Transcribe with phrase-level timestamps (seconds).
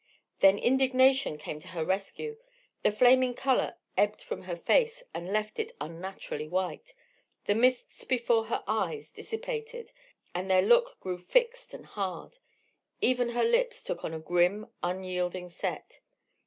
[0.39, 2.37] Then indignation came to her rescue,
[2.81, 6.95] the flaming colour ebbed from her face and left it unnaturally white,
[7.45, 9.91] the mists before her eyes dissipated
[10.33, 12.39] and their look grew fixed and hard,
[12.99, 15.99] even her lips took on a grim, unyielding set.